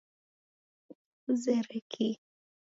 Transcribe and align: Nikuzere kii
Nikuzere 0.83 1.77
kii 1.91 2.15